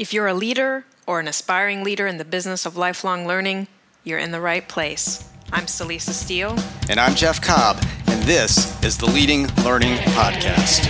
[0.00, 3.66] If you're a leader or an aspiring leader in the business of lifelong learning,
[4.02, 5.28] you're in the right place.
[5.52, 6.58] I'm Celisa Steele.
[6.88, 10.86] And I'm Jeff Cobb, and this is the Leading Learning Podcast.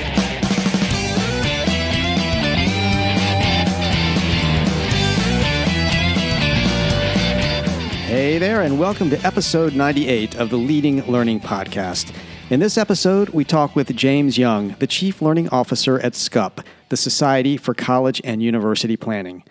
[8.06, 12.14] Hey there, and welcome to episode 98 of the Leading Learning Podcast.
[12.48, 16.61] In this episode, we talk with James Young, the Chief Learning Officer at SCUP,
[16.91, 19.43] the Society for College and University Planning.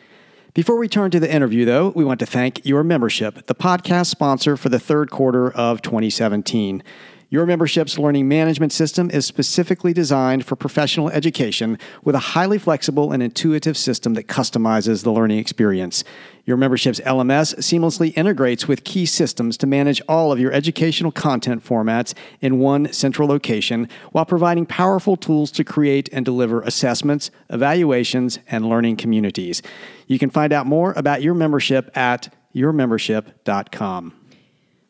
[0.53, 4.07] Before we turn to the interview, though, we want to thank your membership, the podcast
[4.07, 6.83] sponsor for the third quarter of 2017.
[7.31, 13.11] Your membership's learning management system is specifically designed for professional education with a highly flexible
[13.11, 16.03] and intuitive system that customizes the learning experience.
[16.45, 21.63] Your membership's LMS seamlessly integrates with key systems to manage all of your educational content
[21.63, 28.39] formats in one central location while providing powerful tools to create and deliver assessments, evaluations,
[28.47, 29.61] and learning communities.
[30.07, 34.18] You can find out more about your membership at yourmembership.com.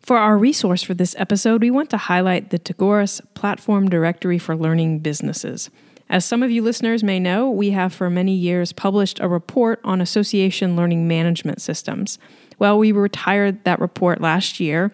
[0.10, 4.56] For our resource for this episode, we want to highlight the Tagoras Platform Directory for
[4.56, 5.70] Learning Businesses.
[6.10, 9.80] As some of you listeners may know, we have for many years published a report
[9.84, 12.18] on association learning management systems.
[12.58, 14.92] Well, we retired that report last year,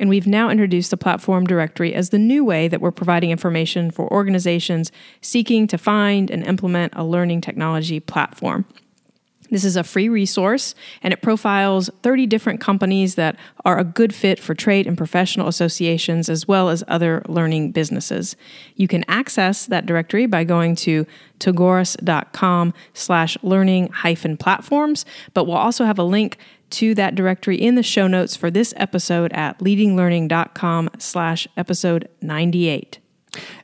[0.00, 3.92] and we've now introduced the platform directory as the new way that we're providing information
[3.92, 8.64] for organizations seeking to find and implement a learning technology platform.
[9.50, 14.14] This is a free resource and it profiles 30 different companies that are a good
[14.14, 18.36] fit for trade and professional associations as well as other learning businesses.
[18.74, 21.06] You can access that directory by going to
[21.38, 27.76] tagoras.com slash learning hyphen platforms, but we'll also have a link to that directory in
[27.76, 32.98] the show notes for this episode at leadinglearning.com slash episode 98.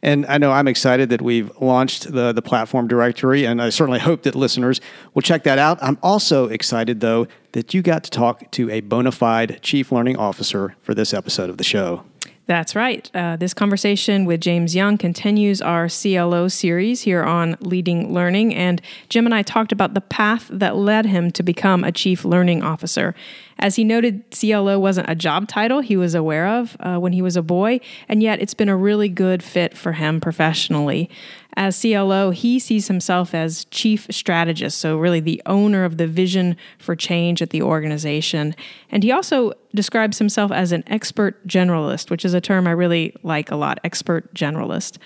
[0.03, 4.01] And I know I'm excited that we've launched the, the platform directory, and I certainly
[4.01, 4.81] hope that listeners
[5.15, 5.79] will check that out.
[5.83, 10.17] I'm also excited, though, that you got to talk to a bona fide chief learning
[10.17, 12.05] officer for this episode of the show.
[12.47, 13.09] That's right.
[13.15, 18.55] Uh, this conversation with James Young continues our CLO series here on leading learning.
[18.55, 22.25] And Jim and I talked about the path that led him to become a chief
[22.25, 23.15] learning officer.
[23.59, 27.23] As he noted, CLO wasn't a job title he was aware of uh, when he
[27.23, 31.09] was a boy, and yet it's been a really good fit for him professionally.
[31.55, 36.57] As CLO, he sees himself as chief strategist, so really the owner of the vision
[36.79, 38.55] for change at the organization.
[38.91, 43.15] And he also describes himself as an expert generalist, which is a term I really
[43.23, 44.97] like a lot expert generalist.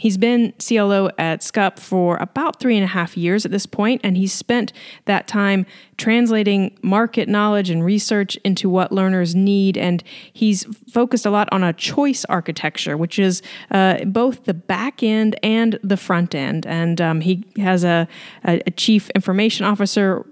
[0.00, 4.00] He's been CLO at SCUP for about three and a half years at this point,
[4.02, 4.72] and he's spent
[5.04, 5.66] that time
[5.96, 9.78] translating market knowledge and research into what learners need.
[9.78, 13.40] And he's focused a lot on a choice architecture, which is
[13.70, 16.66] uh, both the back end and the front end.
[16.66, 18.08] And um, he has a,
[18.44, 20.26] a, a chief information officer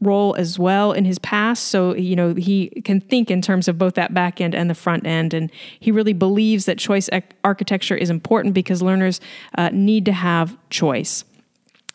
[0.00, 1.68] role as well in his past.
[1.68, 4.74] So, you know, he can think in terms of both that back end and the
[4.74, 5.34] front end.
[5.34, 5.50] And
[5.80, 7.08] he really believes that choice
[7.44, 9.20] architecture is important because learners
[9.56, 11.24] uh, need to have choice.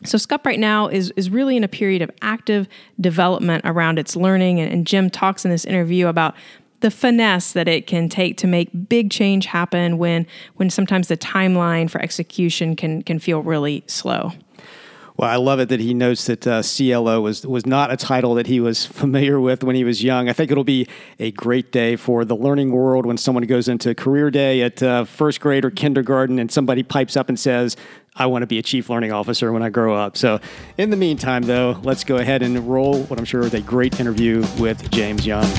[0.05, 2.67] So SCUP right now is, is really in a period of active
[2.99, 4.59] development around its learning.
[4.59, 6.35] And, and Jim talks in this interview about
[6.81, 11.15] the finesse that it can take to make big change happen when when sometimes the
[11.15, 14.33] timeline for execution can can feel really slow.
[15.15, 18.33] Well, I love it that he notes that uh, CLO was was not a title
[18.35, 20.27] that he was familiar with when he was young.
[20.27, 20.87] I think it'll be
[21.19, 25.05] a great day for the learning world when someone goes into career day at uh,
[25.05, 27.77] first grade or kindergarten and somebody pipes up and says,
[28.15, 30.17] I want to be a chief learning officer when I grow up.
[30.17, 30.39] So,
[30.77, 33.99] in the meantime, though, let's go ahead and roll what I'm sure is a great
[33.99, 35.49] interview with James Young.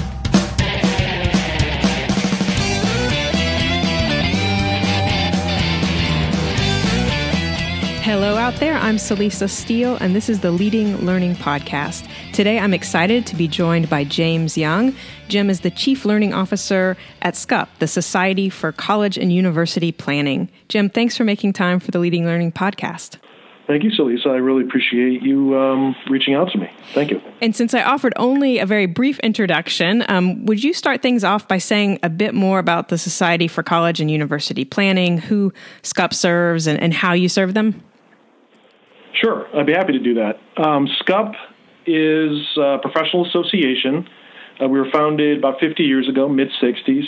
[8.84, 12.06] I'm Celisa Steele, and this is the Leading Learning Podcast.
[12.34, 14.94] Today, I'm excited to be joined by James Young.
[15.28, 20.50] Jim is the Chief Learning Officer at SCUP, the Society for College and University Planning.
[20.68, 23.16] Jim, thanks for making time for the Leading Learning Podcast.
[23.66, 24.26] Thank you, Celisa.
[24.26, 26.70] I really appreciate you um, reaching out to me.
[26.92, 27.22] Thank you.
[27.40, 31.48] And since I offered only a very brief introduction, um, would you start things off
[31.48, 36.12] by saying a bit more about the Society for College and University Planning, who SCUP
[36.12, 37.82] serves, and, and how you serve them?
[39.14, 40.40] Sure, I'd be happy to do that.
[40.56, 41.34] Um, SCUP
[41.86, 44.08] is a professional association.
[44.60, 47.04] Uh, we were founded about 50 years ago, mid 60s.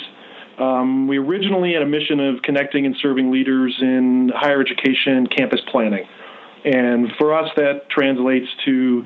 [0.61, 5.59] Um, we originally had a mission of connecting and serving leaders in higher education campus
[5.71, 6.05] planning.
[6.65, 9.05] And for us, that translates to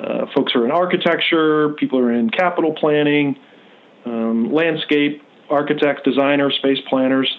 [0.00, 3.36] uh, folks who are in architecture, people who are in capital planning,
[4.04, 7.30] um, landscape, architects, designers, space planners,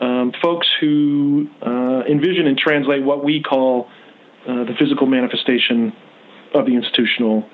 [0.00, 3.88] um, folks who uh, envision and translate what we call
[4.46, 5.92] uh, the physical manifestation
[6.54, 7.48] of the institutional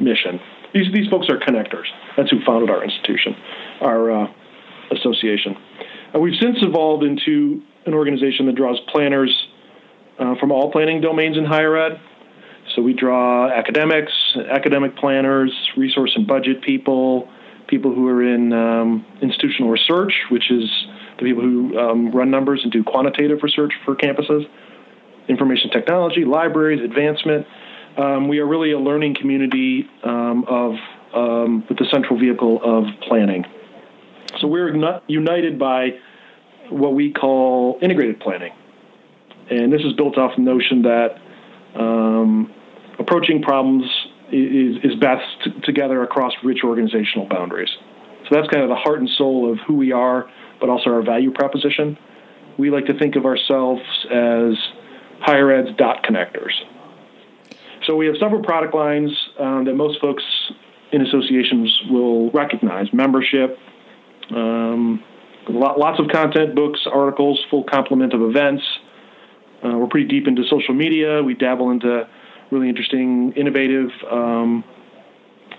[0.00, 0.40] mission.
[0.74, 1.86] These these folks are connectors.
[2.16, 3.36] That's who founded our institution,
[3.80, 4.26] our uh,
[4.90, 5.56] association.
[6.14, 9.48] Uh, we've since evolved into an organization that draws planners
[10.18, 12.00] uh, from all planning domains in higher ed.
[12.74, 14.12] So we draw academics,
[14.50, 17.28] academic planners, resource and budget people,
[17.66, 20.70] people who are in um, institutional research, which is
[21.18, 24.46] the people who um, run numbers and do quantitative research for campuses,
[25.28, 27.46] information technology, libraries, advancement.
[27.96, 30.74] Um, we are really a learning community um, of
[31.14, 33.44] um, with the central vehicle of planning.
[34.40, 34.74] So we're
[35.08, 35.98] united by
[36.70, 38.52] what we call integrated planning,
[39.50, 41.18] and this is built off the notion that
[41.74, 42.52] um,
[42.98, 43.84] approaching problems
[44.32, 47.68] is, is best together across rich organizational boundaries.
[48.24, 50.30] So that's kind of the heart and soul of who we are,
[50.60, 51.98] but also our value proposition.
[52.58, 54.54] We like to think of ourselves as
[55.22, 56.52] higher ed's dot connectors.
[57.86, 60.22] So we have several product lines um, that most folks
[60.92, 63.58] in associations will recognize membership,
[64.30, 65.02] um,
[65.48, 68.62] lots of content, books, articles, full complement of events.
[69.64, 71.22] Uh, we're pretty deep into social media.
[71.22, 72.08] We dabble into
[72.50, 74.64] really interesting, innovative um,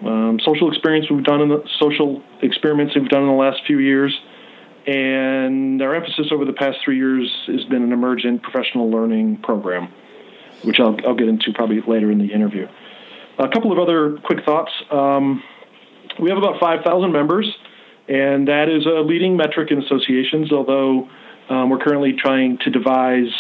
[0.06, 3.80] um, social experience we've done in the social experiments we've done in the last few
[3.80, 4.13] years.
[4.86, 9.94] And our emphasis over the past three years has been an emergent professional learning program,
[10.64, 12.68] which I'll, I'll get into probably later in the interview.
[13.40, 14.72] A couple of other quick thoughts.
[14.92, 15.42] Um,
[16.20, 17.50] we have about 5,000 members,
[18.08, 21.10] and that is a leading metric in associations, although
[21.50, 23.32] um, we're currently trying to devise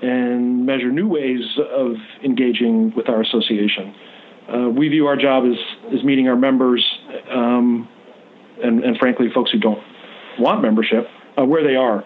[0.00, 3.94] and measure new ways of engaging with our association.
[4.48, 5.58] Uh, we view our job as,
[5.96, 6.84] as meeting our members
[7.30, 7.88] um,
[8.62, 9.82] and, and, frankly, folks who don't
[10.38, 11.06] want membership
[11.38, 12.04] uh, where they are.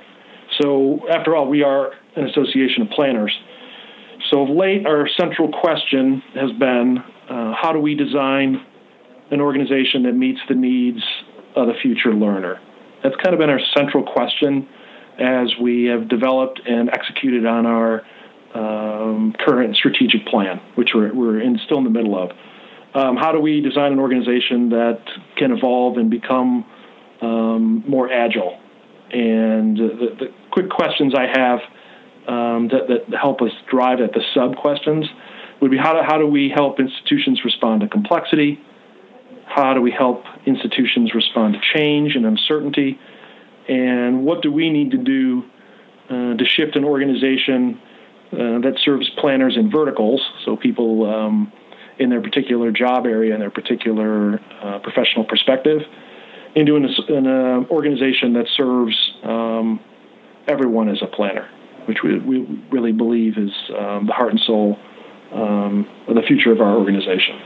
[0.60, 3.36] So, after all, we are an association of planners.
[4.30, 6.98] So, of late, our central question has been
[7.28, 8.64] uh, how do we design
[9.30, 11.02] an organization that meets the needs
[11.54, 12.60] of the future learner?
[13.02, 14.68] That's kind of been our central question
[15.18, 18.02] as we have developed and executed on our
[18.54, 22.30] um, current strategic plan, which we're, we're in, still in the middle of.
[22.94, 25.00] Um, how do we design an organization that
[25.36, 26.64] can evolve and become
[27.20, 28.58] um, more agile?
[29.10, 31.60] And the, the, quick questions I have
[32.28, 35.06] um, that, that, help us drive at the sub questions
[35.60, 38.60] would be how do, how do we help institutions respond to complexity?
[39.46, 42.98] How do we help institutions respond to change and uncertainty?
[43.68, 45.44] and what do we need to do
[46.08, 47.78] uh, to shift an organization
[48.32, 51.52] uh, that serves planners in verticals, so people um,
[51.98, 55.82] in their particular job area and their particular uh, professional perspective,
[56.54, 59.80] into an, an uh, organization that serves um,
[60.46, 61.48] everyone as a planner,
[61.86, 62.38] which we, we
[62.70, 64.78] really believe is um, the heart and soul
[65.32, 67.40] um, of the future of our organization.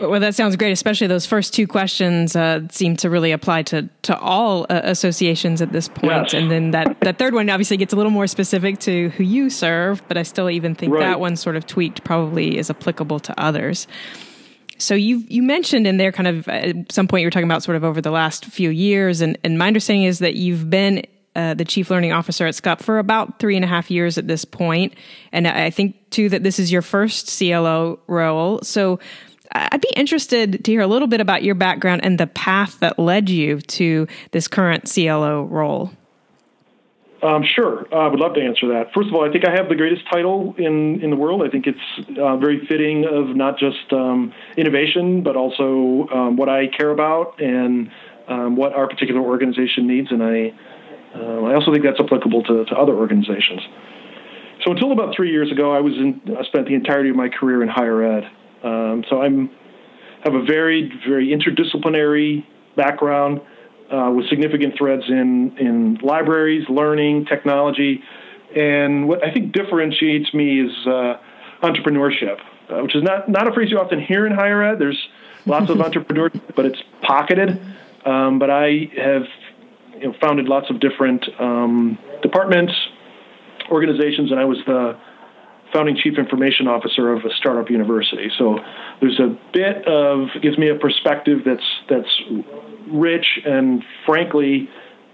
[0.00, 3.88] Well, that sounds great, especially those first two questions uh, seem to really apply to
[4.02, 6.32] to all uh, associations at this point.
[6.32, 6.34] Yes.
[6.34, 9.50] And then that, that third one obviously gets a little more specific to who you
[9.50, 11.00] serve, but I still even think right.
[11.00, 13.86] that one sort of tweaked probably is applicable to others.
[14.78, 17.62] So you you mentioned in there kind of at some point you were talking about
[17.62, 21.04] sort of over the last few years, and, and my understanding is that you've been
[21.36, 24.26] uh, the chief learning officer at SCUP for about three and a half years at
[24.28, 24.94] this point,
[25.32, 28.60] and I think too that this is your first CLO role.
[28.62, 29.00] So
[29.52, 32.98] I'd be interested to hear a little bit about your background and the path that
[32.98, 35.92] led you to this current CLO role.
[37.24, 38.92] Um, sure, uh, I would love to answer that.
[38.92, 41.42] First of all, I think I have the greatest title in, in the world.
[41.42, 46.50] I think it's uh, very fitting of not just um, innovation, but also um, what
[46.50, 47.90] I care about and
[48.28, 50.08] um, what our particular organization needs.
[50.10, 50.52] And I,
[51.14, 53.62] uh, I also think that's applicable to, to other organizations.
[54.62, 57.30] So until about three years ago, I was in, I spent the entirety of my
[57.30, 58.24] career in higher ed.
[58.62, 59.50] Um, so I'm
[60.24, 63.40] have a very very interdisciplinary background
[63.94, 68.02] uh, with significant threads in in libraries, learning, technology,
[68.56, 71.18] and what I think differentiates me is uh,
[71.62, 72.38] entrepreneurship,
[72.70, 74.78] uh, which is not not a phrase you often hear in higher ed.
[74.78, 75.00] There's
[75.46, 77.60] lots of entrepreneurship, but it's pocketed.
[78.04, 79.22] Um, but I have
[79.94, 82.72] you know, founded lots of different um, departments,
[83.70, 84.98] organizations, and I was the
[85.72, 88.30] founding chief information officer of a startup university.
[88.38, 88.58] So
[89.00, 92.22] there's a bit of gives me a perspective that's that's
[92.90, 94.68] rich and frankly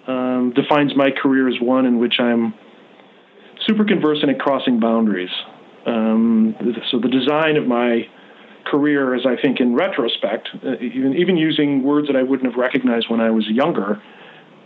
[0.07, 2.55] um, defines my career as one in which I'm
[3.67, 5.31] super conversant at crossing boundaries.
[5.87, 6.55] Um,
[6.91, 8.09] so the design of my
[8.67, 12.59] career, as I think in retrospect, uh, even even using words that I wouldn't have
[12.59, 14.03] recognized when I was younger,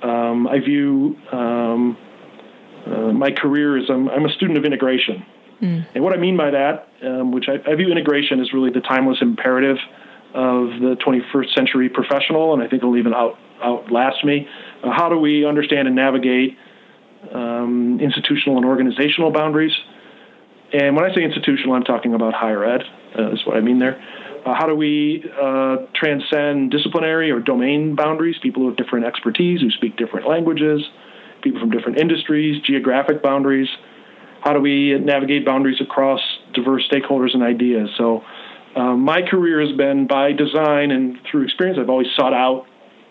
[0.02, 1.96] um, I view um,
[2.87, 5.25] uh, my career as I'm, I'm, a student of integration
[5.61, 5.87] Mm.
[5.94, 8.80] And what I mean by that, um, which I, I, view integration as really the
[8.80, 9.76] timeless imperative
[10.35, 14.49] of the 21st century professional, and I think it'll even out, outlast me.
[14.83, 16.59] Uh, how do we understand and navigate
[17.33, 19.73] um, institutional and organizational boundaries?
[20.73, 22.83] And when I say institutional, I'm talking about higher ed,
[23.17, 24.03] uh, is what I mean there.
[24.45, 28.37] Uh, how do we uh, transcend disciplinary or domain boundaries?
[28.43, 30.83] People with different expertise, who speak different languages,
[31.43, 33.69] people from different industries, geographic boundaries.
[34.43, 36.21] How do we navigate boundaries across
[36.53, 37.88] diverse stakeholders and ideas?
[37.97, 38.23] So,
[38.76, 41.78] um, my career has been by design and through experience.
[41.81, 42.66] I've always sought out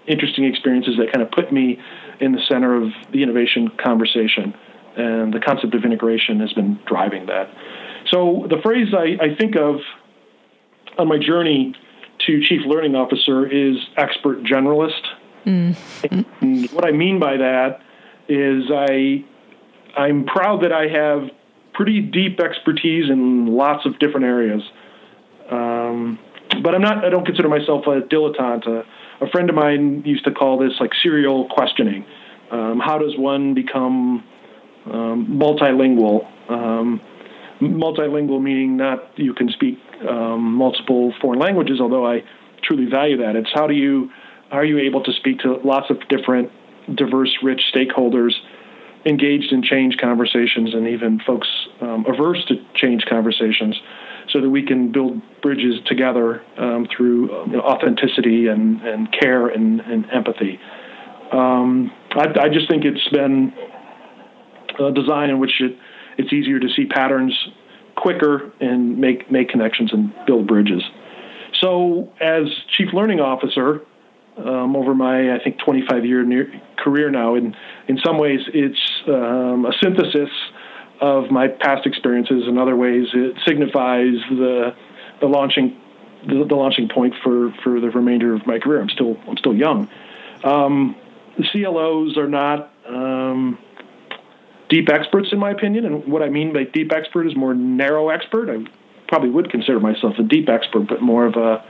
[0.07, 1.79] interesting experiences that kind of put me
[2.19, 4.53] in the center of the innovation conversation.
[4.95, 7.49] And the concept of integration has been driving that.
[8.11, 9.77] So, the phrase I, I think of
[10.99, 11.73] on my journey
[12.27, 15.01] to chief learning officer is expert generalist.
[15.45, 16.25] Mm.
[16.41, 17.81] And what I mean by that
[18.29, 19.25] is I
[19.97, 21.29] I'm proud that I have
[21.73, 24.61] pretty deep expertise in lots of different areas.
[25.53, 26.19] Um,
[26.61, 27.03] but I'm not.
[27.05, 28.67] I don't consider myself a dilettante.
[28.67, 32.05] A, a, friend of mine used to call this like serial questioning.
[32.51, 34.23] Um, how does one become
[34.85, 36.27] um, multilingual?
[36.49, 37.01] Um,
[37.61, 42.23] multilingual meaning not you can speak um, multiple foreign languages, although I
[42.63, 43.35] truly value that.
[43.35, 44.09] It's how do you
[44.49, 46.51] how are you able to speak to lots of different,
[46.93, 48.33] diverse, rich stakeholders
[49.05, 51.47] engaged in change conversations and even folks
[51.81, 53.75] um, averse to change conversations,
[54.33, 59.11] so that we can build bridges together um, through um, you know, authenticity and, and
[59.11, 60.59] care and, and empathy.
[61.31, 63.53] Um, I, I, just think it's been
[64.79, 65.77] a design in which it,
[66.17, 67.33] it's easier to see patterns
[67.95, 70.83] quicker and make make connections and build bridges.
[71.61, 72.43] So, as
[72.77, 73.81] chief learning officer,
[74.37, 77.55] um, over my I think 25 year near, career now, in
[77.87, 80.29] in some ways it's um, a synthesis
[81.03, 82.47] of my past experiences.
[82.47, 84.73] In other ways, it signifies the
[85.19, 85.77] the launching
[86.25, 88.81] the, the launching point for for the remainder of my career.
[88.81, 89.89] I'm still I'm still young.
[90.45, 90.95] Um,
[91.37, 93.57] the CLOs are not um,
[94.69, 95.85] deep experts, in my opinion.
[95.85, 98.49] And what I mean by deep expert is more narrow expert.
[98.49, 98.63] I
[99.09, 101.65] probably would consider myself a deep expert, but more of a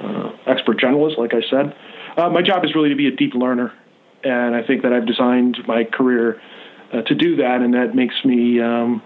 [0.00, 1.76] uh, expert generalist, like I said.
[2.16, 3.72] Uh, my job is really to be a deep learner,
[4.24, 6.40] and I think that I've designed my career
[6.92, 9.02] uh, to do that, and that makes me um,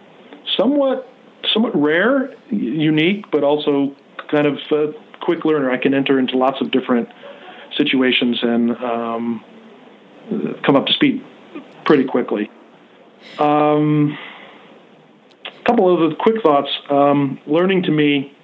[0.56, 1.08] somewhat
[1.52, 3.94] somewhat rare, unique, but also
[4.30, 5.70] kind of a quick learner.
[5.70, 7.08] I can enter into lots of different
[7.76, 9.44] situations and um,
[10.64, 11.24] come up to speed
[11.84, 12.50] pretty quickly.
[13.38, 14.18] Um,
[15.46, 16.70] a couple of the quick thoughts.
[16.90, 18.36] Um, learning to me,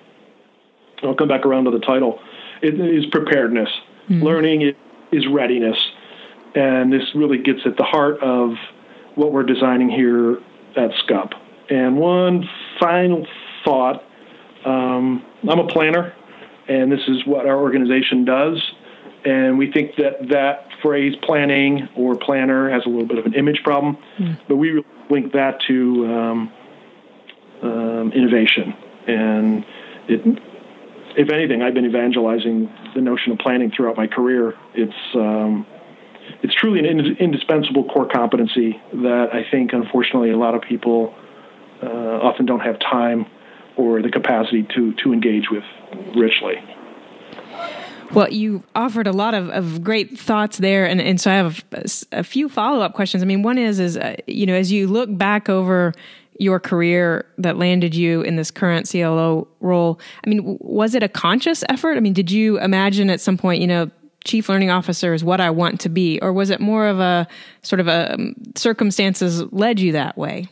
[1.02, 2.20] I'll come back around to the title,
[2.62, 3.68] it is preparedness.
[4.08, 4.22] Mm-hmm.
[4.22, 4.74] Learning
[5.10, 5.78] is readiness.
[6.54, 8.54] And this really gets at the heart of
[9.14, 10.38] what we're designing here
[10.76, 11.32] at SCUP.
[11.70, 12.48] And one
[12.80, 13.26] final
[13.64, 14.02] thought
[14.64, 16.14] um, I'm a planner,
[16.68, 18.72] and this is what our organization does.
[19.24, 23.34] And we think that that phrase planning or planner has a little bit of an
[23.34, 24.38] image problem, mm.
[24.48, 26.52] but we link that to um,
[27.62, 28.74] um, innovation.
[29.06, 29.64] And
[30.08, 30.42] it,
[31.16, 34.54] if anything, I've been evangelizing the notion of planning throughout my career.
[34.74, 35.66] It's um,
[36.42, 41.14] it's truly an indispensable core competency that I think, unfortunately, a lot of people
[41.82, 43.26] uh, often don't have time
[43.76, 45.64] or the capacity to to engage with
[46.14, 46.56] richly.
[48.12, 51.64] Well, you offered a lot of, of great thoughts there, and, and so I have
[51.72, 53.22] a, a few follow up questions.
[53.22, 55.94] I mean, one is is uh, you know as you look back over
[56.38, 61.08] your career that landed you in this current CLO role, I mean, was it a
[61.08, 61.96] conscious effort?
[61.96, 63.90] I mean, did you imagine at some point, you know,
[64.24, 67.26] chief learning officer is what I want to be, or was it more of a
[67.62, 70.48] sort of a um, circumstances led you that way?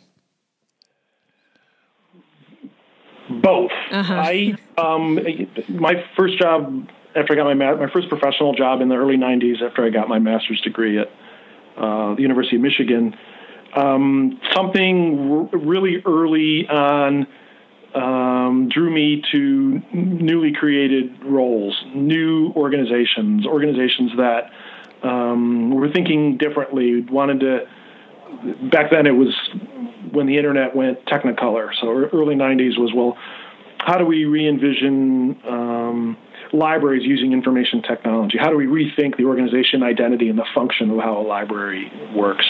[3.29, 3.71] Both.
[3.91, 4.15] Uh-huh.
[4.15, 5.19] I um,
[5.69, 9.17] my first job after I got my ma- my first professional job in the early
[9.17, 11.09] '90s, after I got my master's degree at
[11.77, 13.15] uh, the University of Michigan,
[13.77, 17.27] um, something r- really early on
[17.95, 24.51] um, drew me to newly created roles, new organizations, organizations that
[25.03, 27.67] um, were thinking differently, wanted to.
[28.71, 29.35] Back then, it was
[30.13, 31.71] when the internet went Technicolor.
[31.81, 33.19] So early '90s was well,
[33.79, 36.17] how do we re-envision um,
[36.53, 38.39] libraries using information technology?
[38.39, 42.47] How do we rethink the organization identity and the function of how a library works?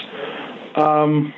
[0.77, 1.33] Um,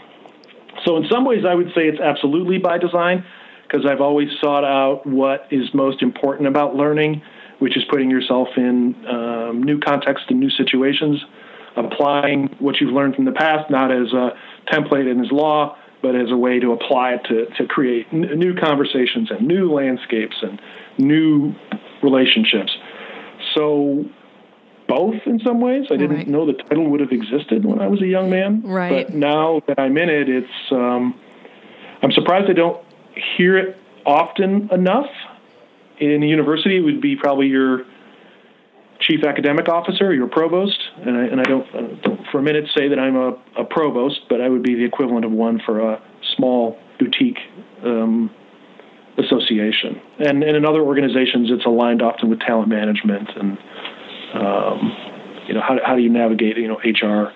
[0.85, 3.25] so, in some ways, I would say it's absolutely by design
[3.73, 7.23] because I've always sought out what is most important about learning,
[7.59, 11.25] which is putting yourself in um, new contexts and new situations,
[11.76, 14.33] applying what you've learned from the past, not as a
[14.71, 18.38] template and as law, but as a way to apply it to, to create n-
[18.38, 20.61] new conversations and new landscapes and
[20.99, 21.55] new
[22.02, 22.76] relationships.
[23.55, 24.05] So,
[24.88, 25.87] both in some ways.
[25.91, 26.29] I didn't Right.
[26.29, 28.62] know the title would have existed when I was a young man.
[28.62, 29.07] Right.
[29.07, 31.19] But now that I'm in it, it's um,
[32.02, 32.79] I'm surprised I don't
[33.37, 35.11] hear it often enough.
[35.99, 37.85] In a university, it would be probably your
[39.00, 42.88] chief academic officer, your provost, and I, and I don't, don't for a minute say
[42.88, 46.02] that I'm a, a provost, but I would be the equivalent of one for a
[46.37, 47.38] small boutique
[47.85, 48.31] um,
[49.19, 50.00] association.
[50.19, 53.59] And, and in other organizations, it's aligned often with talent management and
[54.35, 54.97] um,
[55.47, 57.33] you know how, how do you navigate you know HR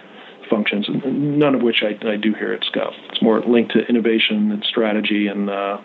[0.49, 2.93] functions, none of which I, I do here at SCUP.
[3.11, 5.79] It's more linked to innovation and strategy and uh,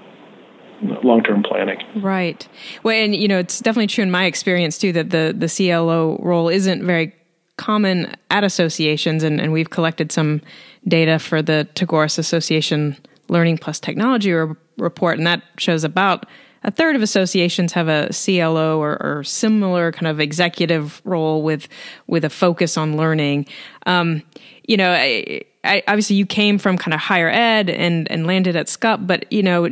[1.04, 1.78] long-term planning.
[2.02, 2.48] Right.
[2.84, 6.18] Well, and you know, it's definitely true in my experience too that the the CLO
[6.22, 7.14] role isn't very
[7.58, 10.42] common at associations, and, and we've collected some
[10.88, 16.26] data for the Tagoras Association Learning Plus Technology re- report, and that shows about
[16.64, 21.68] a third of associations have a CLO or, or similar kind of executive role with
[22.08, 23.48] with a focus on learning.
[23.86, 24.24] Um,
[24.68, 28.56] you know, I, I, obviously you came from kind of higher ed and and landed
[28.56, 29.68] at SCUP, but you know.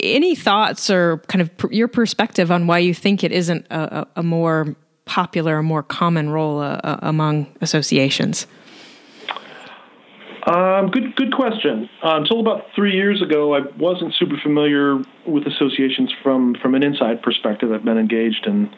[0.00, 4.00] any thoughts or kind of per, your perspective on why you think it isn't a,
[4.00, 8.46] a, a more popular, a more common role uh, uh, among associations?
[10.46, 11.90] Um, good, good question.
[12.02, 14.98] Uh, until about three years ago, I wasn't super familiar
[15.28, 17.72] with associations from from an inside perspective.
[17.72, 18.70] I've been engaged in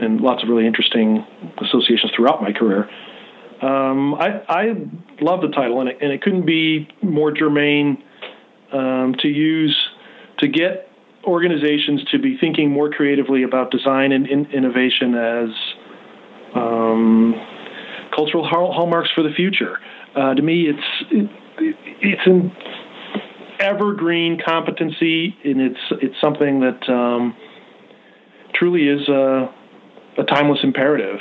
[0.00, 1.24] in lots of really interesting
[1.58, 2.88] associations throughout my career.
[3.60, 4.64] Um, I, I
[5.20, 8.02] love the title, and it, and it couldn't be more germane
[8.72, 9.76] um, to use
[10.38, 10.88] to get
[11.24, 15.48] organizations to be thinking more creatively about design and in, innovation as
[16.54, 17.34] um,
[18.14, 19.78] cultural hallmarks for the future.
[20.14, 21.30] Uh, to me, it's it,
[22.00, 22.52] it's an
[23.60, 27.36] evergreen competency, and it's it's something that um,
[28.54, 29.52] truly is a,
[30.16, 31.20] a timeless imperative.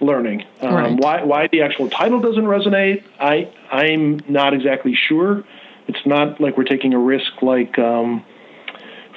[0.00, 0.44] Learning.
[0.60, 0.92] Um, Right.
[0.98, 5.44] Why why the actual title doesn't resonate, I I'm not exactly sure.
[5.86, 8.24] It's not like we're taking a risk like um,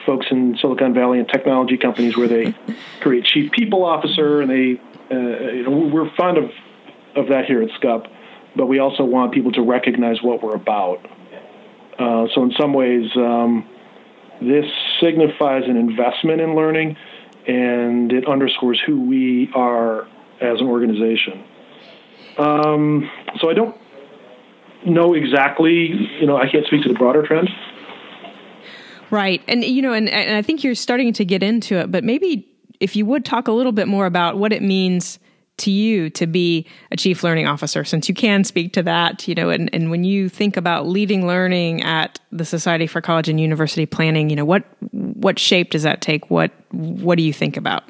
[0.05, 2.55] folks in Silicon Valley and technology companies where they
[3.01, 4.79] create chief people officer and they
[5.11, 6.51] uh, you know we're fond of
[7.15, 8.07] of that here at SCUP,
[8.55, 11.05] but we also want people to recognize what we're about.
[11.99, 13.67] Uh, so in some ways, um,
[14.41, 14.65] this
[15.01, 16.95] signifies an investment in learning,
[17.47, 20.07] and it underscores who we are
[20.39, 21.43] as an organization.
[22.37, 23.75] Um, so I don't
[24.85, 27.49] know exactly, you know, I can't speak to the broader trend.
[29.09, 29.41] Right.
[29.47, 32.47] And, you know, and, and I think you're starting to get into it, but maybe
[32.79, 35.17] if you would talk a little bit more about what it means
[35.57, 39.35] to you to be a chief learning officer, since you can speak to that, you
[39.35, 43.39] know, and, and when you think about leading learning at the Society for College and
[43.39, 46.29] University Planning, you know, what what shape does that take?
[46.29, 47.83] What what do you think about?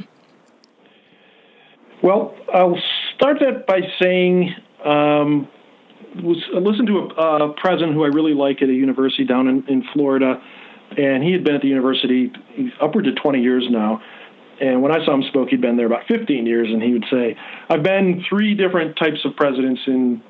[2.01, 2.77] Well, I'll
[3.15, 5.47] start that by saying um,
[6.23, 9.47] was I listened to a uh, president who I really like at a university down
[9.47, 10.41] in, in Florida,
[10.97, 12.31] and he had been at the university
[12.81, 14.01] upward to 20 years now.
[14.59, 17.05] And when I saw him spoke, he'd been there about 15 years, and he would
[17.11, 17.37] say,
[17.69, 20.21] "I've been three different types of presidents in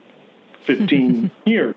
[0.65, 1.75] 15 years,"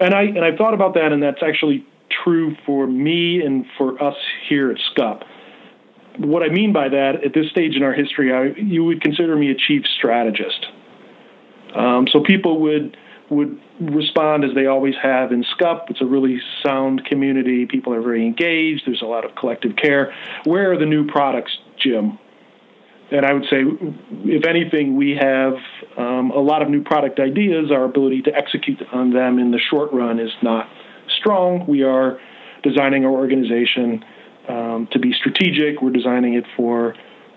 [0.00, 1.86] and I and I thought about that, and that's actually
[2.24, 4.16] true for me and for us
[4.48, 5.24] here at SCUP
[6.18, 9.36] what I mean by that, at this stage in our history, I, you would consider
[9.36, 10.66] me a chief strategist.
[11.74, 12.96] Um, so people would
[13.30, 15.86] would respond as they always have in SCUP.
[15.88, 17.64] It's a really sound community.
[17.64, 18.82] People are very engaged.
[18.84, 20.14] There's a lot of collective care.
[20.44, 22.18] Where are the new products, Jim?
[23.10, 23.58] And I would say,
[24.24, 25.54] if anything, we have
[25.98, 27.70] um, a lot of new product ideas.
[27.70, 30.68] Our ability to execute on them in the short run is not
[31.18, 31.66] strong.
[31.66, 32.18] We are
[32.62, 34.02] designing our organization
[34.48, 35.82] um, to be strategic.
[35.82, 36.94] We're designing it for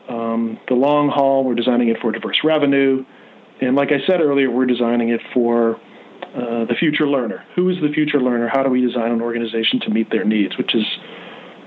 [0.08, 1.44] um, the long haul.
[1.44, 3.06] We're designing it for diverse revenue.
[3.62, 7.46] And like I said earlier, we're designing it for uh, the future learner.
[7.56, 8.50] Who is the future learner?
[8.52, 10.58] How do we design an organization to meet their needs?
[10.58, 10.86] Which is,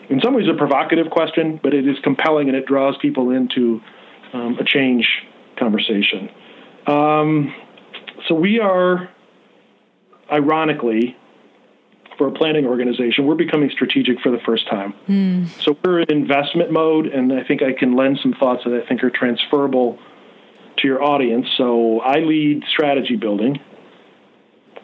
[0.08, 3.80] in some ways, a provocative question, but it is compelling and it draws people into
[4.32, 5.06] um, a change
[5.58, 6.30] conversation.
[6.86, 7.54] Um,
[8.26, 9.10] so we are,
[10.32, 11.16] ironically,
[12.16, 14.94] for a planning organization, we're becoming strategic for the first time.
[15.60, 18.86] So we're in investment mode, and I think I can lend some thoughts that I
[18.88, 19.98] think are transferable
[20.78, 21.46] to your audience.
[21.56, 23.60] So I lead strategy building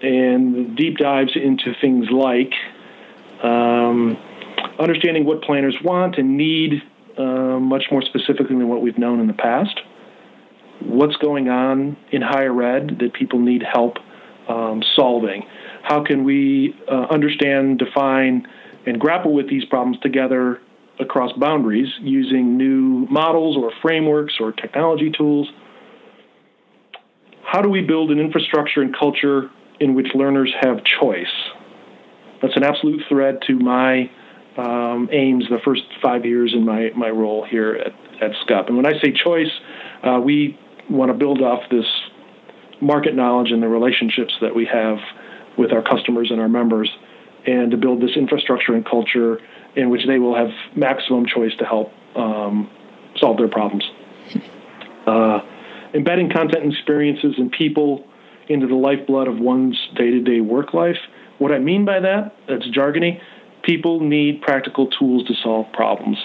[0.03, 2.53] and deep dives into things like
[3.43, 4.17] um,
[4.79, 6.83] understanding what planners want and need
[7.19, 9.81] uh, much more specifically than what we've known in the past.
[10.81, 13.99] What's going on in higher ed that people need help
[14.49, 15.45] um, solving?
[15.83, 18.47] How can we uh, understand, define,
[18.87, 20.61] and grapple with these problems together
[20.99, 25.49] across boundaries using new models or frameworks or technology tools?
[27.45, 31.27] How do we build an infrastructure and culture in which learners have choice?
[32.43, 34.11] That's an absolute thread to my
[34.57, 38.69] um, aims the first five years in my, my role here at, at SCUP.
[38.69, 39.51] And when I say choice,
[40.03, 41.87] uh, we want to build off this
[42.81, 44.99] market knowledge and the relationships that we have
[45.57, 46.91] with our customers and our members,
[47.47, 49.41] and to build this infrastructure and culture
[49.77, 52.71] in which they will have maximum choice to help um,
[53.17, 53.85] solve their problems.
[55.07, 55.41] Uh,
[55.93, 58.05] embedding content experiences and people
[58.49, 60.99] into the lifeblood of one's day to day work life.
[61.39, 63.21] What I mean by that, that's jargony,
[63.65, 66.19] people need practical tools to solve problems.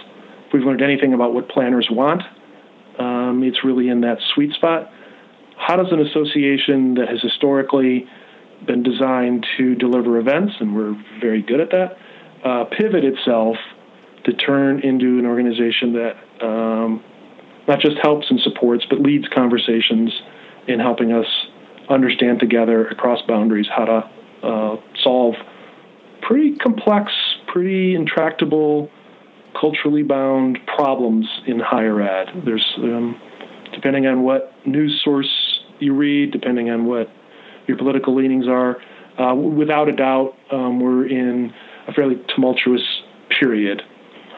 [0.47, 2.21] If we've learned anything about what planners want,
[2.97, 4.91] um, it's really in that sweet spot.
[5.57, 8.07] How does an association that has historically
[8.65, 11.97] been designed to deliver events, and we're very good at that,
[12.43, 13.57] uh, pivot itself
[14.25, 17.03] to turn into an organization that um,
[17.67, 20.11] not just helps and supports, but leads conversations
[20.67, 21.25] in helping us
[21.89, 24.09] understand together across boundaries how to
[24.45, 25.35] uh, solve
[26.21, 27.11] pretty complex,
[27.51, 28.89] pretty intractable,
[29.59, 32.27] culturally bound problems in higher ed.
[32.45, 33.19] There's, um,
[33.73, 35.29] depending on what news source
[35.79, 37.09] you read, depending on what
[37.67, 38.77] your political leanings are,
[39.17, 41.53] uh, without a doubt, um, we're in
[41.87, 42.81] a fairly tumultuous
[43.39, 43.81] period.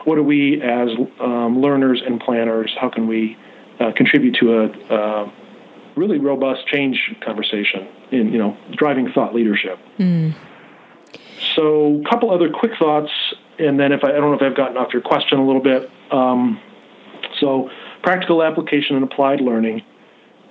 [0.06, 2.72] What are we as um, learners and planners?
[2.80, 3.38] How can we
[3.80, 5.32] uh, contribute to a uh,
[5.96, 9.78] really robust change conversation in you know driving thought leadership?
[10.00, 10.34] Mm.
[11.56, 13.12] So, a couple other quick thoughts,
[13.60, 15.62] and then if I, I, don't know if I've gotten off your question a little
[15.62, 15.90] bit.
[16.12, 16.60] Um,
[17.40, 17.70] so,
[18.04, 19.84] practical application and applied learning,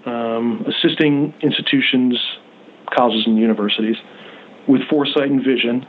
[0.05, 2.19] um, assisting institutions,
[2.95, 3.97] colleges, and universities
[4.69, 5.87] with foresight and vision,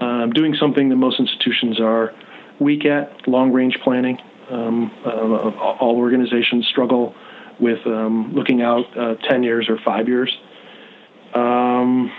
[0.00, 2.14] um, doing something that most institutions are
[2.58, 4.18] weak at, long range planning.
[4.50, 7.14] Um, uh, all organizations struggle
[7.60, 10.36] with um, looking out uh, 10 years or five years.
[11.34, 12.12] Um,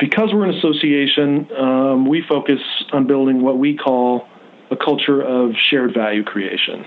[0.00, 2.60] because we're an association, um, we focus
[2.92, 4.26] on building what we call
[4.70, 6.86] a culture of shared value creation.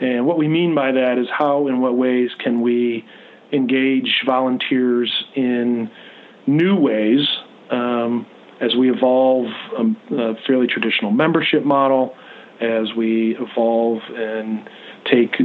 [0.00, 3.04] And what we mean by that is how and what ways can we
[3.52, 5.90] engage volunteers in
[6.46, 7.26] new ways
[7.70, 8.26] um,
[8.60, 12.16] as we evolve a, a, fairly traditional membership model,
[12.60, 14.68] as we evolve and
[15.04, 15.36] take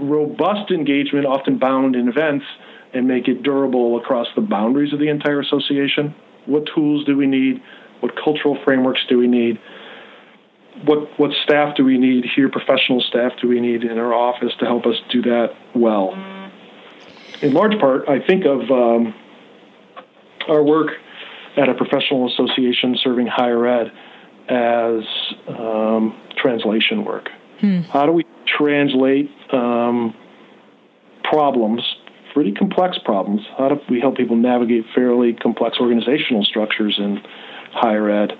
[0.00, 2.44] robust engagement, often bound in events,
[2.94, 6.14] and make it durable across the boundaries of the entire association.
[6.46, 7.62] What tools do we need?
[8.00, 9.60] What cultural frameworks do we need?
[10.84, 12.48] What what staff do we need here?
[12.48, 16.14] Professional staff do we need in our office to help us do that well?
[17.42, 19.14] In large part, I think of um,
[20.48, 20.88] our work
[21.56, 23.92] at a professional association serving higher ed
[24.48, 25.04] as
[25.48, 27.28] um, translation work.
[27.60, 27.80] Hmm.
[27.82, 30.14] How do we translate um,
[31.22, 31.82] problems
[32.34, 33.40] pretty complex problems.
[33.56, 37.22] How do we help people navigate fairly complex organizational structures in
[37.72, 38.32] higher ed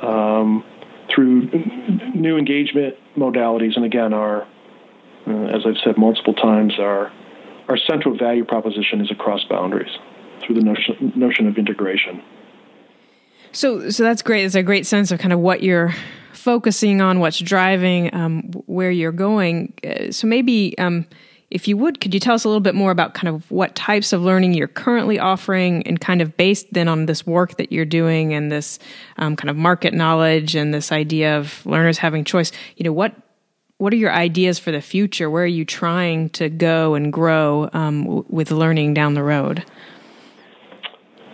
[0.00, 0.64] um,
[1.14, 1.50] through
[2.14, 3.76] new engagement modalities?
[3.76, 4.42] And again, our,
[5.26, 7.12] uh, as I've said multiple times, our
[7.68, 9.96] our central value proposition is across boundaries
[10.44, 12.22] through the notion notion of integration.
[13.52, 14.44] So, so that's great.
[14.46, 15.94] It's a great sense of kind of what you're
[16.32, 19.74] focusing on, what's driving, um, where you're going.
[19.84, 20.76] Uh, so maybe.
[20.78, 21.06] Um,
[21.52, 23.74] if you would, could you tell us a little bit more about kind of what
[23.74, 27.70] types of learning you're currently offering and kind of based then on this work that
[27.70, 28.78] you're doing and this
[29.18, 32.52] um, kind of market knowledge and this idea of learners having choice?
[32.76, 33.14] You know, what
[33.76, 35.28] what are your ideas for the future?
[35.28, 39.62] Where are you trying to go and grow um, w- with learning down the road?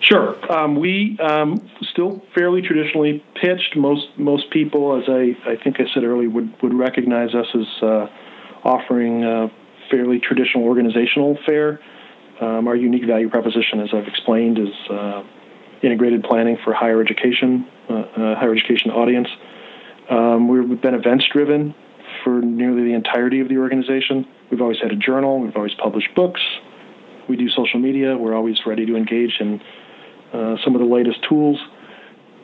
[0.00, 0.34] Sure.
[0.50, 3.76] Um, we um, still fairly traditionally pitched.
[3.76, 7.82] Most most people, as I, I think I said earlier, would, would recognize us as
[7.82, 8.06] uh,
[8.64, 9.48] offering uh,
[9.90, 11.80] fairly traditional organizational fare.
[12.40, 15.22] Um, our unique value proposition, as I've explained, is uh,
[15.82, 19.28] integrated planning for higher education, uh, uh, higher education audience.
[20.08, 21.74] Um, we've been events driven
[22.24, 24.26] for nearly the entirety of the organization.
[24.50, 25.40] We've always had a journal.
[25.40, 26.40] We've always published books.
[27.28, 28.16] We do social media.
[28.16, 29.60] We're always ready to engage in
[30.32, 31.58] uh, some of the latest tools.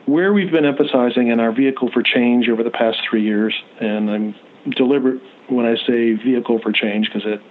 [0.05, 4.09] Where we've been emphasizing in our vehicle for change over the past three years, and
[4.11, 4.35] I'm
[4.77, 7.41] deliberate when I say vehicle for change because it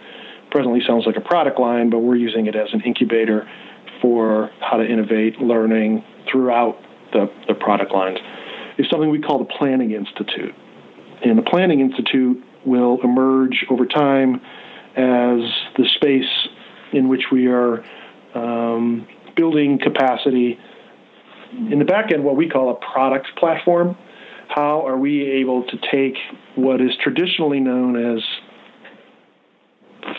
[0.50, 3.48] presently sounds like a product line, but we're using it as an incubator
[4.00, 6.78] for how to innovate learning throughout
[7.12, 8.18] the, the product lines.
[8.78, 10.54] Is something we call the Planning Institute.
[11.24, 14.40] And the Planning Institute will emerge over time
[14.96, 15.40] as
[15.76, 16.48] the space
[16.92, 17.84] in which we are
[18.34, 20.58] um, building capacity.
[21.52, 23.96] In the back end, what we call a product platform.
[24.48, 26.16] How are we able to take
[26.54, 28.22] what is traditionally known as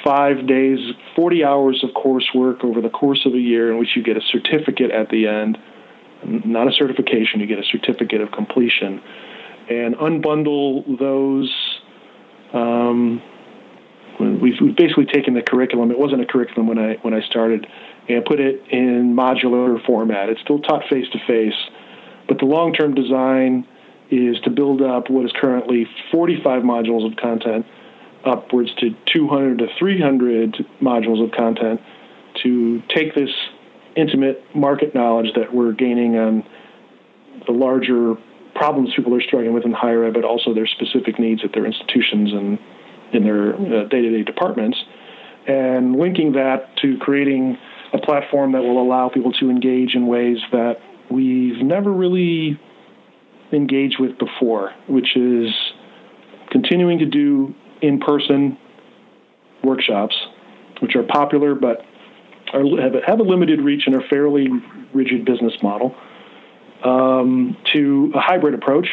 [0.03, 0.79] five days,
[1.15, 4.21] 40 hours of coursework over the course of a year, in which you get a
[4.31, 5.57] certificate at the end,
[6.23, 9.01] not a certification, you get a certificate of completion,
[9.69, 11.53] and unbundle those.
[12.53, 13.21] Um,
[14.19, 15.91] we've, we've basically taken the curriculum.
[15.91, 17.67] It wasn't a curriculum when I when I started,
[18.07, 20.29] and put it in modular format.
[20.29, 21.59] It's still taught face to face,
[22.27, 23.67] but the long term design
[24.11, 27.65] is to build up what is currently 45 modules of content
[28.25, 31.81] upwards to 200 to 300 modules of content
[32.43, 33.29] to take this
[33.95, 36.43] intimate market knowledge that we're gaining on
[37.45, 38.15] the larger
[38.55, 41.65] problems people are struggling with in higher ed, but also their specific needs at their
[41.65, 42.57] institutions and
[43.13, 43.53] in their
[43.87, 44.77] day to day departments,
[45.47, 47.57] and linking that to creating
[47.93, 50.77] a platform that will allow people to engage in ways that
[51.09, 52.59] we've never really
[53.51, 55.53] engaged with before, which is
[56.51, 58.57] continuing to do in person
[59.63, 60.15] workshops,
[60.79, 61.85] which are popular but
[62.53, 64.47] are, have, have, a limited reach and are fairly
[64.93, 65.95] rigid business model,
[66.83, 68.87] um, to a hybrid approach.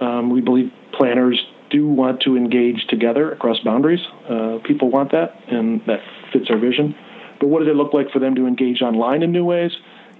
[0.00, 4.00] Um, we believe planners do want to engage together across boundaries.
[4.28, 6.00] Uh, people want that, and that
[6.32, 6.94] fits our vision.
[7.40, 9.72] But what does it look like for them to engage online in new ways?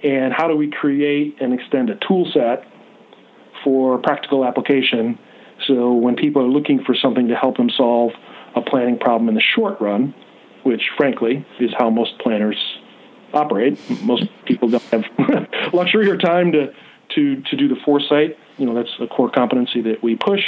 [0.02, 2.64] And how do we create and extend a tool set
[3.66, 5.18] for practical application
[5.66, 8.12] so when people are looking for something to help them solve
[8.54, 10.14] a planning problem in the short run,
[10.64, 12.56] which frankly is how most planners
[13.32, 15.04] operate, most people don't have
[15.72, 16.72] luxury or time to,
[17.14, 18.38] to, to do the foresight.
[18.58, 20.42] You know, that's a core competency that we push.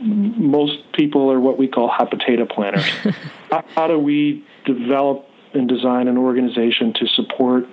[0.00, 2.88] Most people are what we call hot potato planners.
[3.50, 7.66] how, how, do we develop and design an organization to support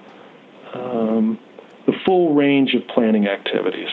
[0.73, 1.39] um,
[1.85, 3.89] the full range of planning activities?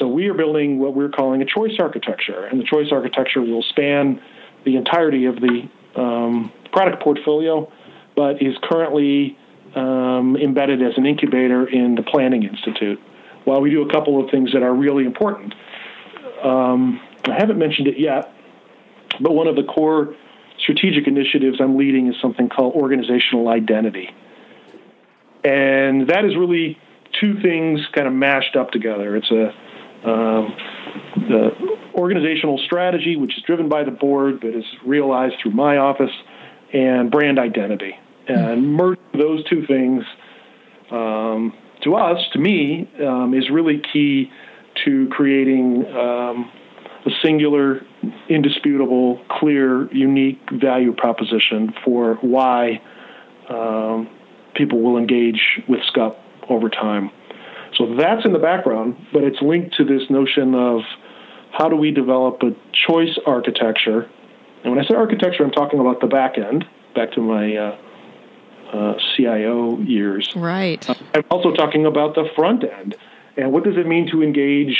[0.00, 3.62] So we are building what we're calling a choice architecture, and the choice architecture will
[3.62, 4.20] span
[4.64, 7.70] the entirety of the um, product portfolio,
[8.16, 9.36] but is currently
[9.76, 12.98] um, embedded as an incubator in the Planning Institute.
[13.44, 15.54] While we do a couple of things that are really important,
[16.42, 18.32] um, I haven't mentioned it yet,
[19.20, 20.14] but one of the core
[20.60, 24.08] strategic initiatives I'm leading is something called organizational identity.
[25.44, 26.78] And that is really
[27.20, 29.14] two things kind of mashed up together.
[29.16, 29.52] It's a
[30.04, 30.54] um,
[31.28, 31.50] the
[31.94, 36.12] organizational strategy, which is driven by the board, but is realized through my office,
[36.72, 37.94] and brand identity.
[38.28, 40.04] And merge those two things
[40.90, 44.30] um, to us, to me, um, is really key
[44.84, 46.50] to creating um,
[47.06, 47.80] a singular,
[48.28, 52.80] indisputable, clear, unique value proposition for why
[53.48, 54.08] um,
[54.54, 57.10] people will engage with SCUP over time.
[57.80, 60.82] So that's in the background, but it's linked to this notion of
[61.50, 64.02] how do we develop a choice architecture.
[64.62, 67.78] And when I say architecture, I'm talking about the back end, back to my uh,
[68.70, 70.30] uh, CIO years.
[70.36, 70.88] Right.
[70.90, 72.96] Uh, I'm also talking about the front end.
[73.38, 74.76] And what does it mean to engage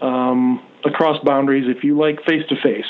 [0.00, 2.86] um, across boundaries, if you like, face to face?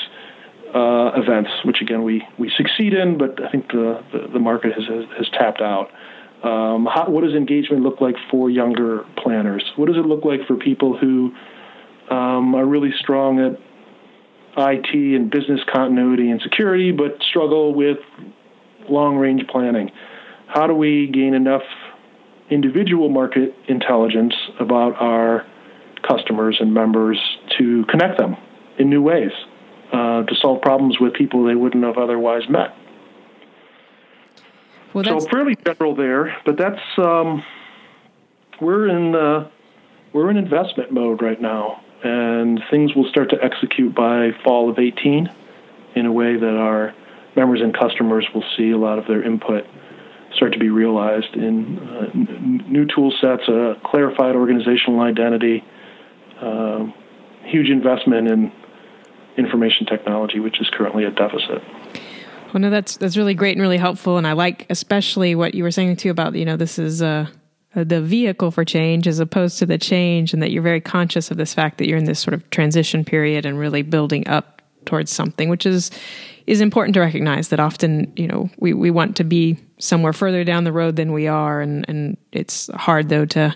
[0.75, 4.83] events, which again we, we succeed in, but I think the, the, the market has,
[4.87, 5.91] has, has tapped out.
[6.43, 9.63] Um, how, what does engagement look like for younger planners?
[9.77, 11.31] What does it look like for people who
[12.09, 13.59] um, are really strong at
[14.57, 17.97] IT and business continuity and security, but struggle with
[18.89, 19.89] long range planning?
[20.47, 21.63] How do we gain enough
[22.49, 25.45] individual market intelligence about our
[26.07, 27.17] customers and members
[27.57, 28.35] to connect them
[28.77, 29.31] in new ways
[29.93, 32.75] uh, to solve problems with people they wouldn't have otherwise met?
[34.93, 37.43] Well, so fairly general there, but that's um,
[38.61, 39.49] we're in uh,
[40.13, 44.77] we're in investment mode right now, and things will start to execute by fall of
[44.77, 45.29] 18
[45.95, 46.93] in a way that our
[47.35, 49.65] members and customers will see a lot of their input
[50.35, 55.63] start to be realized in uh, n- new tool sets, a clarified organizational identity,
[56.39, 56.85] uh,
[57.45, 58.51] huge investment in
[59.37, 61.63] information technology, which is currently a deficit.
[62.53, 65.63] Well, no, that's that's really great and really helpful, and I like especially what you
[65.63, 67.25] were saying too about you know this is uh,
[67.73, 71.37] the vehicle for change as opposed to the change, and that you're very conscious of
[71.37, 75.11] this fact that you're in this sort of transition period and really building up towards
[75.11, 75.89] something, which is
[76.45, 80.43] is important to recognize that often you know we we want to be somewhere further
[80.43, 83.55] down the road than we are, and and it's hard though to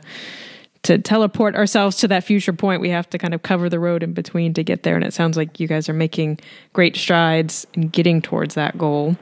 [0.83, 4.03] to teleport ourselves to that future point, we have to kind of cover the road
[4.03, 4.95] in between to get there.
[4.95, 6.39] And it sounds like you guys are making
[6.73, 9.15] great strides in getting towards that goal.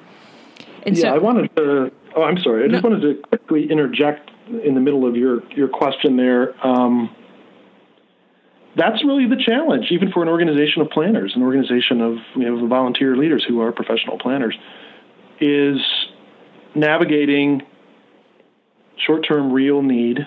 [0.84, 2.63] And yeah, so, I wanted to Oh, I'm sorry.
[2.63, 6.56] I just wanted to quickly interject in the middle of your, your question there.
[6.65, 7.13] Um,
[8.78, 12.68] that's really the challenge, even for an organization of planners, an organization of you know,
[12.68, 14.56] volunteer leaders who are professional planners,
[15.41, 15.78] is
[16.74, 17.63] navigating
[19.06, 20.20] short-term real need,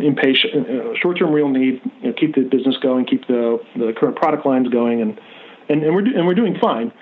[0.00, 1.80] impatient, uh, short-term real need.
[2.02, 5.20] You know, keep the business going, keep the the current product lines going, and
[5.68, 6.92] and, and we're do, and we're doing fine.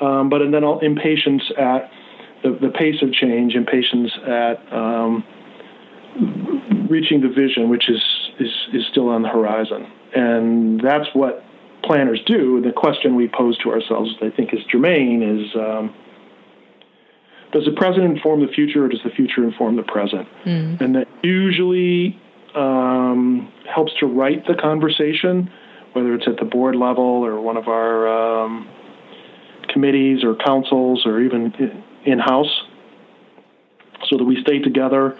[0.00, 1.90] Um, but and then all impatience at
[2.42, 5.24] the, the pace of change, impatience at um,
[6.90, 8.02] reaching the vision, which is,
[8.38, 11.44] is is still on the horizon, and that's what
[11.82, 12.60] planners do.
[12.60, 15.94] The question we pose to ourselves, I think, is germane: is um,
[17.52, 20.28] does the present inform the future, or does the future inform the present?
[20.44, 20.80] Mm.
[20.80, 22.20] And that usually
[22.54, 25.50] um, helps to write the conversation,
[25.92, 28.08] whether it's at the board level or one of our
[28.44, 28.68] um,
[29.68, 31.52] committees or councils or even
[32.04, 32.62] in house,
[34.08, 35.18] so that we stay together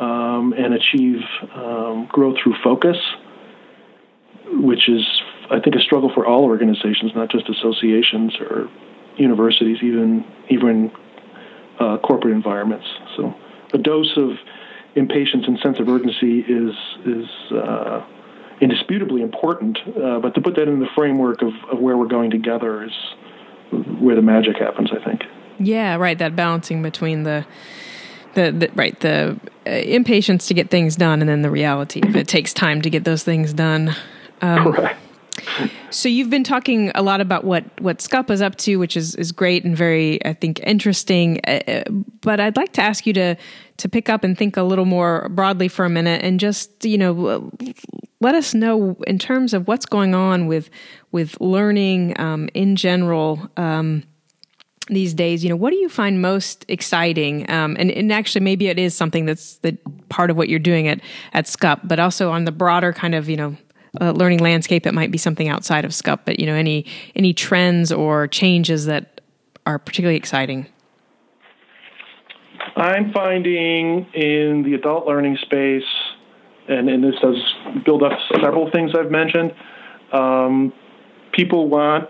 [0.00, 1.20] um, and achieve
[1.54, 2.96] um, growth through focus,
[4.46, 5.06] which is,
[5.50, 8.68] I think, a struggle for all organizations, not just associations or
[9.16, 10.90] universities, even even
[11.78, 12.86] uh, corporate environments.
[13.16, 13.34] So
[13.72, 14.30] a dose of
[14.96, 18.04] impatience and sense of urgency is is uh,
[18.60, 19.78] indisputably important.
[19.86, 22.92] Uh, but to put that in the framework of, of where we're going together is
[24.00, 24.90] where the magic happens.
[24.92, 25.22] I think.
[25.58, 26.18] Yeah, right.
[26.18, 27.46] That balancing between the
[28.34, 32.16] the, the, right the uh, impatience to get things done and then the reality of
[32.16, 33.94] it takes time to get those things done
[34.42, 34.98] um, correct
[35.90, 39.14] so you've been talking a lot about what what SCUP is up to, which is
[39.16, 41.40] is great and very, I think, interesting.
[41.46, 41.84] Uh, uh,
[42.20, 43.36] but I'd like to ask you to
[43.78, 46.98] to pick up and think a little more broadly for a minute, and just you
[46.98, 47.50] know,
[48.20, 50.70] let us know in terms of what's going on with
[51.12, 53.50] with learning um, in general.
[53.56, 54.04] Um,
[54.88, 57.50] these days, you know, what do you find most exciting?
[57.50, 59.78] Um, and, and actually, maybe it is something that's the
[60.10, 61.00] part of what you're doing at
[61.32, 63.56] at SCUP, but also on the broader kind of, you know,
[64.00, 66.84] uh, learning landscape, it might be something outside of SCUP, but you know, any
[67.14, 69.20] any trends or changes that
[69.66, 70.66] are particularly exciting?
[72.76, 75.84] I'm finding in the adult learning space,
[76.68, 77.36] and, and this does
[77.84, 79.54] build up several things I've mentioned.
[80.12, 80.72] Um,
[81.32, 82.08] people want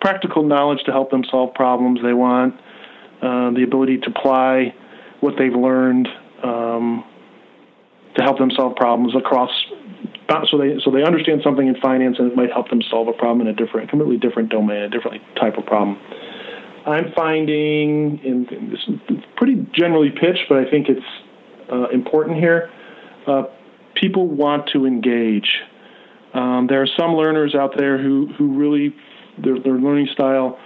[0.00, 2.00] practical knowledge to help them solve problems.
[2.02, 2.54] They want
[3.22, 4.74] uh, the ability to apply
[5.20, 6.08] what they've learned
[6.42, 7.04] um,
[8.16, 9.50] to help them solve problems across
[10.50, 13.12] so they so they understand something in finance and it might help them solve a
[13.12, 15.98] problem in a different completely different domain a different type of problem
[16.86, 18.88] i'm finding in, in this
[19.36, 21.00] pretty generally pitched but i think it's
[21.72, 22.70] uh, important here
[23.26, 23.44] uh,
[23.94, 25.60] people want to engage
[26.34, 28.94] um, there are some learners out there who who really
[29.42, 30.58] their, their learning style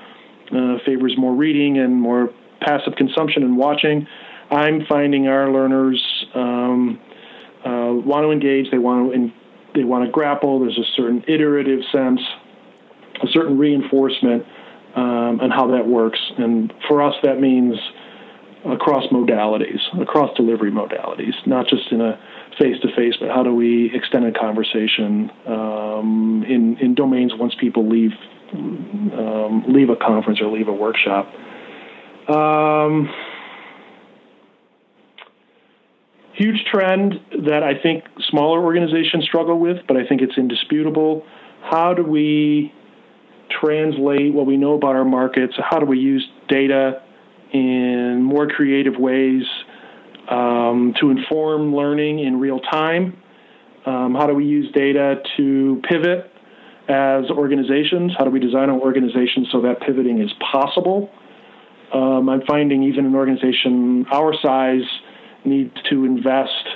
[0.53, 4.07] uh, favors more reading and more passive consumption and watching
[4.51, 6.03] i'm finding our learners
[6.35, 7.01] um,
[7.67, 8.71] uh, want to engage.
[8.71, 9.33] They want to in,
[9.75, 10.61] they want to grapple.
[10.61, 12.21] There's a certain iterative sense,
[13.23, 14.45] a certain reinforcement,
[14.97, 16.19] um, and how that works.
[16.39, 17.77] And for us, that means
[18.65, 22.19] across modalities, across delivery modalities, not just in a
[22.59, 27.55] face to face, but how do we extend a conversation um, in in domains once
[27.61, 28.13] people leave
[28.53, 31.33] um, leave a conference or leave a workshop.
[32.29, 33.09] Um,
[36.33, 37.15] huge trend
[37.47, 41.25] that I think smaller organizations struggle with, but I think it's indisputable.
[41.63, 42.73] How do we
[43.51, 45.55] translate what we know about our markets?
[45.59, 47.03] How do we use data
[47.53, 49.43] in more creative ways
[50.29, 53.23] um, to inform learning in real time?
[53.85, 56.31] Um, how do we use data to pivot
[56.89, 58.13] as organizations?
[58.19, 61.11] How do we design our organizations so that pivoting is possible?
[61.93, 64.83] Um, I'm finding even an organization our size
[65.45, 66.67] needs to invest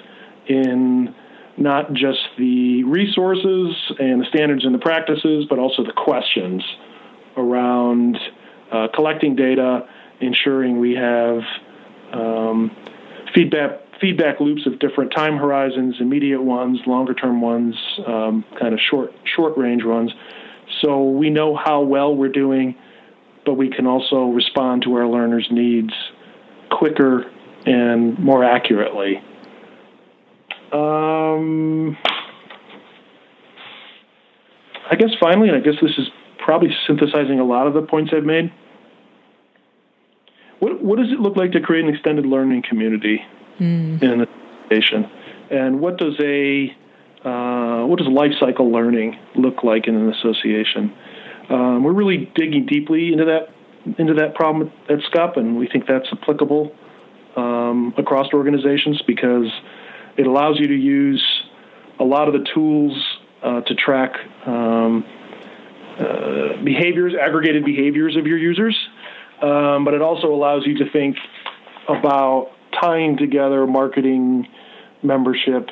[0.47, 1.15] in
[1.61, 6.65] not just the resources and the standards and the practices, but also the questions
[7.37, 8.19] around
[8.73, 9.87] uh, collecting data,
[10.21, 11.43] ensuring we have
[12.13, 12.75] um,
[13.35, 17.75] feedback feedback loops of different time horizons, immediate ones, longer term ones,
[18.07, 20.13] um, kind of short short range ones.
[20.81, 22.75] So we know how well we're doing,
[23.45, 25.93] but we can also respond to our learners' needs
[26.71, 27.31] quicker
[27.67, 29.23] and more accurately.
[30.73, 31.97] Um,
[34.91, 36.09] I guess finally, and I guess this is
[36.39, 38.53] probably synthesizing a lot of the points I've made.
[40.59, 43.21] What, what does it look like to create an extended learning community
[43.59, 44.03] mm.
[44.03, 44.27] in an
[44.69, 45.11] association?
[45.51, 46.77] And what does a
[47.25, 50.95] uh, what does life cycle learning look like in an association?
[51.51, 53.49] Um, we're really digging deeply into that
[53.99, 56.73] into that problem at SCUP, and we think that's applicable
[57.37, 59.51] um, across organizations because
[60.17, 61.25] it allows you to use
[61.99, 62.93] a lot of the tools
[63.43, 64.13] uh, to track
[64.47, 65.05] um,
[65.99, 68.77] uh, behaviors, aggregated behaviors of your users,
[69.43, 71.17] um, but it also allows you to think
[71.89, 74.47] about tying together marketing,
[75.03, 75.69] membership,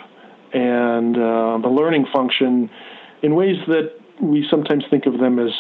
[0.53, 2.71] and uh, the learning function
[3.23, 5.51] in ways that we sometimes think of them as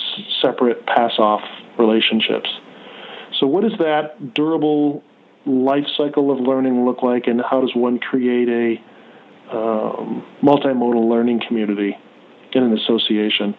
[0.43, 1.43] separate pass off
[1.79, 2.49] relationships.
[3.39, 5.03] So, what is that durable
[5.49, 11.41] life cycle of learning look like, and how does one create a um, multimodal learning
[11.47, 11.97] community
[12.53, 13.55] in an association?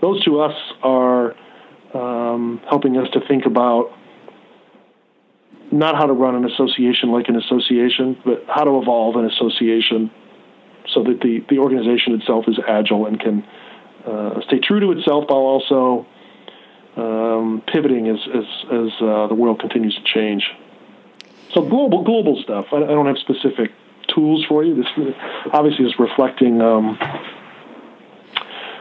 [0.00, 1.34] Those to us are
[1.94, 3.92] um, helping us to think about
[5.70, 10.10] not how to run an association like an association, but how to evolve an association
[10.92, 13.44] so that the, the organization itself is agile and can
[14.06, 16.06] uh, stay true to itself while also
[16.96, 20.44] um, pivoting as, as, as uh, the world continues to change.
[21.54, 22.66] So global global stuff.
[22.72, 23.72] I, I, don't have specific
[24.14, 24.74] tools for you.
[24.74, 24.86] This
[25.52, 26.98] obviously is reflecting um,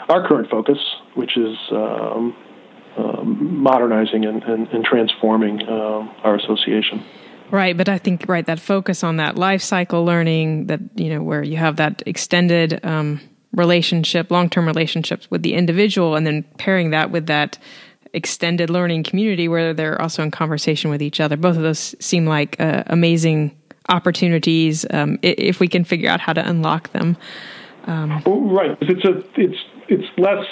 [0.10, 0.78] our current focus,
[1.16, 2.36] which is um,
[2.98, 7.04] um, modernizing and, and, and transforming um, our association.
[7.50, 11.22] Right, but I think right that focus on that life cycle learning that you know
[11.22, 13.20] where you have that extended um,
[13.54, 17.58] relationship, long term relationships with the individual, and then pairing that with that
[18.14, 21.38] extended learning community where they're also in conversation with each other.
[21.38, 23.58] Both of those seem like uh, amazing
[23.90, 27.18] opportunities um, if we can figure out how to unlock them.
[27.86, 29.58] Um, right, it's a it's
[29.88, 30.46] it's less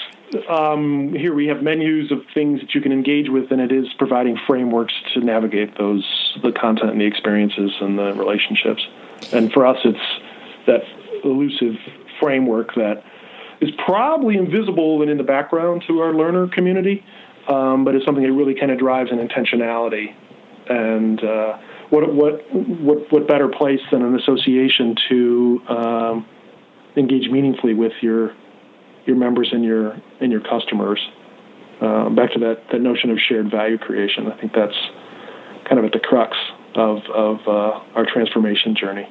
[0.49, 3.85] um, here we have menus of things that you can engage with, and it is
[3.97, 6.03] providing frameworks to navigate those
[6.43, 8.85] the content and the experiences and the relationships.
[9.31, 10.81] And for us, it's that
[11.23, 11.75] elusive
[12.19, 13.03] framework that
[13.61, 17.03] is probably invisible and in the background to our learner community,
[17.49, 20.15] um, but it's something that really kind of drives an intentionality.
[20.69, 21.57] And uh,
[21.89, 26.27] what what what what better place than an association to um,
[26.95, 28.35] engage meaningfully with your
[29.05, 30.99] your members and your and your customers.
[31.81, 34.27] Uh, back to that that notion of shared value creation.
[34.27, 34.77] I think that's
[35.67, 36.37] kind of at the crux
[36.75, 39.07] of of uh, our transformation journey.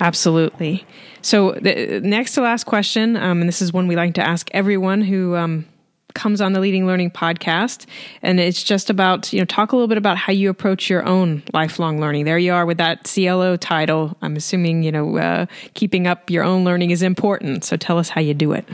[0.00, 0.84] Absolutely.
[1.22, 4.50] So, the next to last question, um, and this is one we like to ask
[4.52, 5.66] everyone who um,
[6.14, 7.86] comes on the Leading Learning podcast,
[8.22, 11.04] and it's just about you know talk a little bit about how you approach your
[11.06, 12.24] own lifelong learning.
[12.24, 14.16] There you are with that CLO title.
[14.22, 17.64] I'm assuming you know uh, keeping up your own learning is important.
[17.64, 18.66] So, tell us how you do it.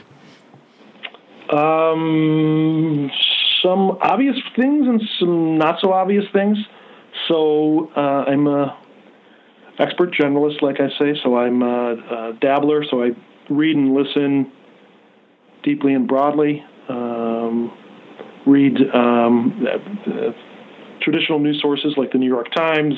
[1.52, 3.10] Um,
[3.62, 6.58] some obvious things and some not so obvious things.
[7.28, 8.78] So uh, I'm a
[9.78, 11.18] expert generalist, like I say.
[11.22, 12.84] So I'm a, a, dabbler.
[12.84, 13.10] So I
[13.48, 14.52] read and listen
[15.62, 16.64] deeply and broadly.
[16.90, 17.72] Um,
[18.46, 19.66] read um,
[20.06, 20.32] uh,
[21.02, 22.94] traditional news sources like the New York Times,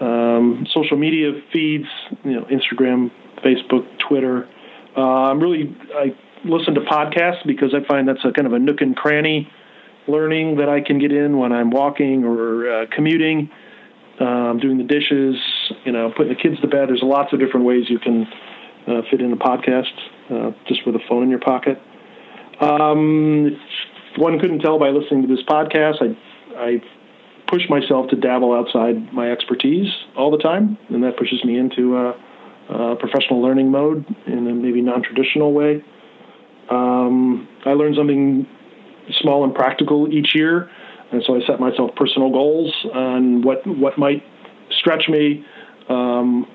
[0.00, 1.86] um, social media feeds,
[2.24, 3.10] you know, Instagram,
[3.44, 4.48] Facebook, Twitter.
[4.96, 8.58] Uh, I'm really I listen to podcasts because I find that's a kind of a
[8.58, 9.48] nook and cranny
[10.08, 13.50] learning that I can get in when I'm walking or uh, commuting,
[14.20, 15.36] um, doing the dishes,
[15.84, 16.88] you know, putting the kids to bed.
[16.88, 18.26] There's lots of different ways you can
[18.86, 19.92] uh, fit in a podcast
[20.30, 21.80] uh, just with a phone in your pocket.
[22.60, 23.58] Um,
[24.16, 26.16] one couldn't tell by listening to this podcast, I,
[26.56, 26.82] I
[27.48, 31.96] push myself to dabble outside my expertise all the time, and that pushes me into
[31.96, 32.14] a,
[32.98, 35.84] professional learning mode in a maybe non-traditional way.
[36.70, 38.46] Um, I learn something
[39.20, 40.70] small and practical each year,
[41.10, 44.22] and so I set myself personal goals on what what might
[44.78, 45.44] stretch me,
[45.90, 46.46] um,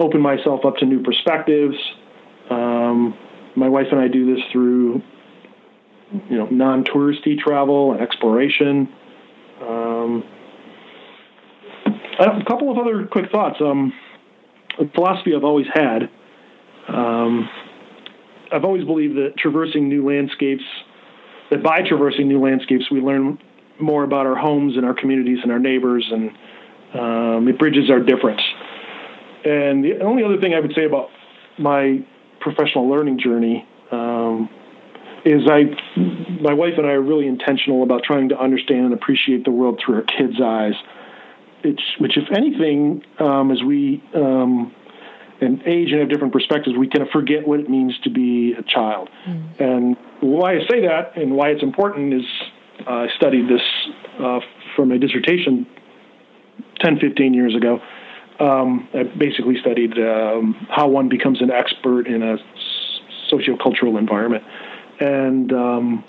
[0.00, 1.76] open myself up to new perspectives.
[2.48, 3.16] Um,
[3.54, 5.02] my wife and I do this through
[6.28, 8.88] you know non-touristy travel and exploration.
[9.60, 10.24] Um,
[12.18, 13.56] a couple of other quick thoughts.
[13.60, 13.92] Um,
[14.78, 16.10] a philosophy I've always had.
[16.88, 17.48] Um,
[18.52, 20.64] I've always believed that traversing new landscapes,
[21.50, 23.38] that by traversing new landscapes, we learn
[23.80, 26.30] more about our homes and our communities and our neighbors, and
[26.94, 28.40] um, it bridges our difference.
[29.44, 31.08] And the only other thing I would say about
[31.58, 32.04] my
[32.40, 34.48] professional learning journey um,
[35.24, 35.64] is I,
[36.40, 39.80] my wife and I are really intentional about trying to understand and appreciate the world
[39.84, 40.74] through our kids' eyes.
[41.62, 44.74] It's, which, if anything, um, as we um,
[45.40, 48.54] and age and have different perspectives, we kind of forget what it means to be
[48.58, 49.08] a child.
[49.26, 49.60] Mm.
[49.60, 52.24] And why I say that and why it's important is
[52.86, 53.62] uh, I studied this
[54.18, 54.40] uh,
[54.76, 55.66] for my dissertation
[56.80, 57.80] 10, 15 years ago.
[58.38, 62.36] Um, I basically studied um, how one becomes an expert in a
[63.32, 64.44] sociocultural environment.
[65.00, 66.04] And um,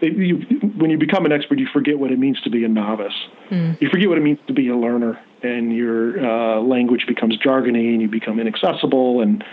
[0.00, 0.36] it, you,
[0.76, 3.14] when you become an expert, you forget what it means to be a novice.
[3.50, 3.80] Mm.
[3.80, 7.92] You forget what it means to be a learner, and your uh, language becomes jargony,
[7.92, 9.20] and you become inaccessible.
[9.20, 9.44] And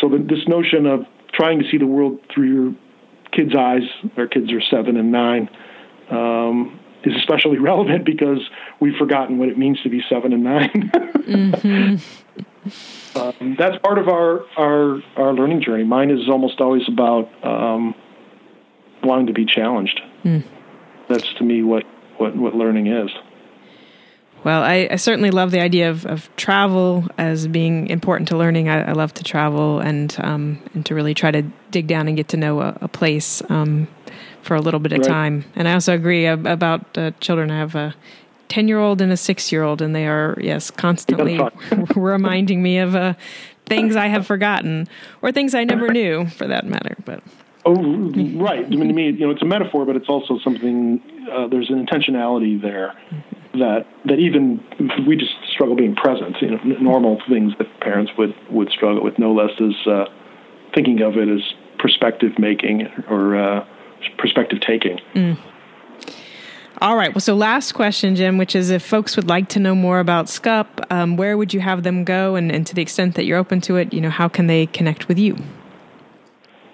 [0.00, 2.74] so, the, this notion of trying to see the world through your
[3.32, 3.82] kids' eyes,
[4.16, 5.48] our kids are seven and nine,
[6.10, 8.40] um, is especially relevant because
[8.80, 10.68] we've forgotten what it means to be seven and 9
[11.24, 13.18] mm-hmm.
[13.18, 15.84] um, that's part of our, our our learning journey.
[15.84, 17.94] Mine is almost always about um,
[19.04, 20.00] wanting to be challenged.
[20.24, 20.44] Mm.
[21.08, 21.84] That's to me what,
[22.16, 23.10] what, what learning is.
[24.44, 28.68] Well, I, I, certainly love the idea of, of travel as being important to learning.
[28.68, 32.16] I, I love to travel and um, and to really try to dig down and
[32.16, 33.88] get to know a, a place um,
[34.42, 35.08] for a little bit of right.
[35.08, 35.44] time.
[35.56, 37.50] And I also agree about uh, children.
[37.50, 37.94] I have a
[38.48, 41.40] ten year old and a six year old, and they are yes constantly
[41.96, 43.14] reminding me of uh,
[43.64, 44.88] things I have forgotten
[45.22, 46.96] or things I never knew, for that matter.
[47.06, 47.22] But
[47.66, 48.64] Oh, right.
[48.64, 51.00] I mean, to me, you know, it's a metaphor, but it's also something.
[51.32, 52.94] Uh, there's an intentionality there
[53.54, 54.60] that that even
[55.06, 56.36] we just struggle being present.
[56.40, 60.04] You know, normal things that parents would would struggle with, no less as uh,
[60.74, 61.40] thinking of it as
[61.78, 63.66] perspective making or uh,
[64.18, 65.00] perspective taking.
[65.14, 65.38] Mm.
[66.80, 67.14] All right.
[67.14, 70.28] Well, so last question, Jim, which is if folks would like to know more about
[70.28, 72.34] SCUP, um, where would you have them go?
[72.34, 74.66] And, and to the extent that you're open to it, you know, how can they
[74.66, 75.36] connect with you?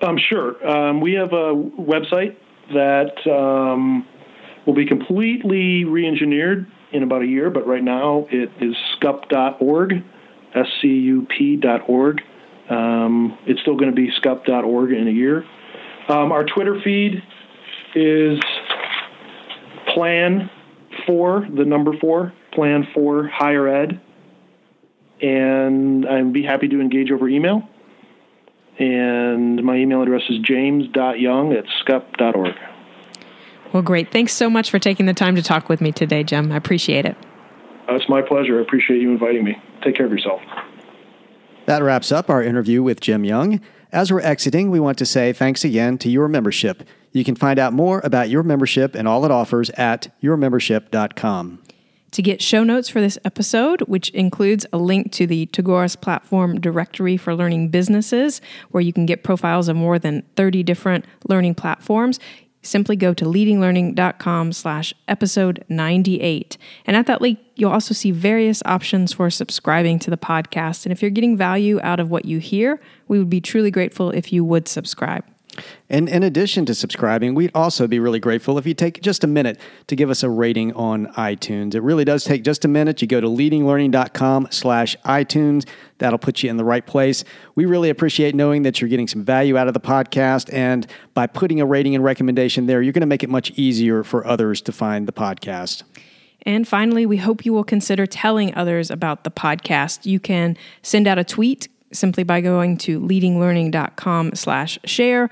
[0.02, 0.66] Um, sure.
[0.66, 2.36] Um, we have a website
[2.72, 4.06] that um,
[4.66, 10.02] will be completely re-engineered in about a year, but right now it is scup.org,
[10.54, 12.22] S-C-U-P.org.
[12.70, 15.44] Um, it's still going to be scup.org in a year.
[16.08, 17.22] Um, our Twitter feed
[17.94, 18.40] is
[19.92, 20.50] plan
[21.06, 24.00] for the number four, plan for higher ed.
[25.20, 27.68] And I'd be happy to engage over email.
[28.80, 32.54] And my email address is james.young at scup.org.
[33.74, 34.10] Well, great.
[34.10, 36.50] Thanks so much for taking the time to talk with me today, Jim.
[36.50, 37.16] I appreciate it.
[37.88, 38.58] Uh, it's my pleasure.
[38.58, 39.56] I appreciate you inviting me.
[39.84, 40.40] Take care of yourself.
[41.66, 43.60] That wraps up our interview with Jim Young.
[43.92, 46.80] As we're exiting, we want to say thanks again to YourMembership.
[47.12, 51.62] You can find out more about YourMembership and all it offers at yourmembership.com.
[52.12, 56.60] To get show notes for this episode, which includes a link to the Tagoras Platform
[56.60, 58.40] Directory for Learning Businesses,
[58.70, 62.18] where you can get profiles of more than 30 different learning platforms,
[62.62, 66.58] simply go to leadinglearning.com slash episode 98.
[66.84, 70.84] And at that link, you'll also see various options for subscribing to the podcast.
[70.84, 74.10] And if you're getting value out of what you hear, we would be truly grateful
[74.10, 75.24] if you would subscribe.
[75.88, 79.26] And in addition to subscribing, we'd also be really grateful if you take just a
[79.26, 81.74] minute to give us a rating on iTunes.
[81.74, 83.02] It really does take just a minute.
[83.02, 85.66] You go to leadinglearning.com slash iTunes.
[85.98, 87.24] That'll put you in the right place.
[87.54, 90.52] We really appreciate knowing that you're getting some value out of the podcast.
[90.52, 94.02] And by putting a rating and recommendation there, you're going to make it much easier
[94.02, 95.82] for others to find the podcast.
[96.42, 100.06] And finally, we hope you will consider telling others about the podcast.
[100.06, 105.28] You can send out a tweet simply by going to leadinglearning.com slash share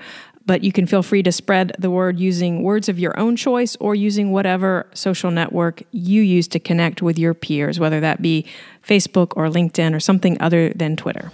[0.49, 3.75] but you can feel free to spread the word using words of your own choice
[3.79, 8.47] or using whatever social network you use to connect with your peers, whether that be
[8.83, 11.31] Facebook or LinkedIn or something other than Twitter.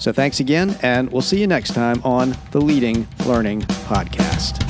[0.00, 4.69] So thanks again, and we'll see you next time on the Leading Learning Podcast.